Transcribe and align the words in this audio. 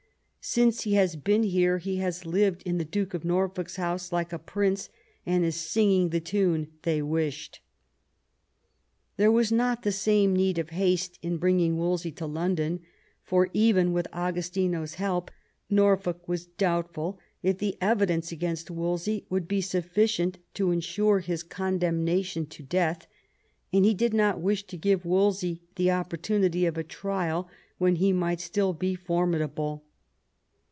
Since 0.43 0.81
he 0.83 0.95
has 0.95 1.15
been 1.15 1.43
here 1.43 1.77
he 1.77 1.97
has 1.97 2.25
lived 2.25 2.63
in 2.63 2.79
the 2.79 2.83
Duke 2.83 3.13
of 3.13 3.23
Norfolk's 3.23 3.75
house 3.75 4.11
like 4.11 4.33
a 4.33 4.39
prince, 4.39 4.89
and 5.23 5.45
is 5.45 5.55
singing 5.55 6.09
the 6.09 6.19
tune 6.19 6.71
they 6.81 6.99
wished." 6.99 7.59
There 9.17 9.31
was 9.31 9.51
not 9.51 9.83
the 9.83 9.91
same 9.91 10.35
need 10.35 10.57
of 10.57 10.71
haste 10.71 11.19
in 11.21 11.37
bringing 11.37 11.77
Wolsey 11.77 12.11
to 12.13 12.25
London, 12.25 12.79
for 13.21 13.49
even 13.53 13.93
with 13.93 14.07
Agostino's 14.11 14.95
help 14.95 15.29
Norfolk 15.69 16.27
was 16.27 16.47
doubtful 16.47 17.19
if 17.43 17.59
the 17.59 17.77
evidence 17.79 18.31
against 18.31 18.71
Wolsey 18.71 19.27
would 19.29 19.47
be 19.47 19.61
sufficient 19.61 20.39
to 20.55 20.71
ensure 20.71 21.19
his 21.19 21.43
condemnation 21.43 22.47
to 22.47 22.63
death; 22.63 23.05
and 23.71 23.85
he 23.85 23.93
did 23.93 24.13
not 24.15 24.41
wish 24.41 24.63
to 24.65 24.75
give 24.75 25.05
Wolsey 25.05 25.61
the 25.75 25.91
opportunity 25.91 26.65
of 26.65 26.79
a 26.79 26.83
trial 26.83 27.47
when 27.77 27.97
he 27.97 28.11
might 28.11 28.39
still 28.41 28.73
be 28.73 28.95
formidable. 28.95 29.85